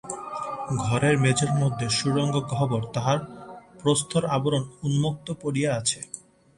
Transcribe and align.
ঘরের 0.83 1.15
মেঝের 1.17 1.51
মধ্যে 1.53 1.87
সুরঙ্গ-গহ্বর, 1.89 2.81
তাহার 2.93 3.19
প্রস্তর-আবরণ 3.81 4.63
উন্মুক্ত 4.83 5.27
পড়িয়া 5.41 5.71
আছে। 5.75 5.99